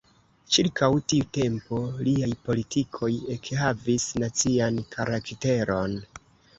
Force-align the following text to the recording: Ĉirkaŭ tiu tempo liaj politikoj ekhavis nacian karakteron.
Ĉirkaŭ 0.55 0.87
tiu 1.13 1.27
tempo 1.39 1.83
liaj 2.09 2.31
politikoj 2.49 3.13
ekhavis 3.37 4.11
nacian 4.25 4.85
karakteron. 4.99 6.01